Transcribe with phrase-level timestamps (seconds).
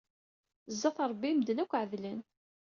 [0.73, 2.19] Sdat Ṛebbi, medden akk ɛedlen.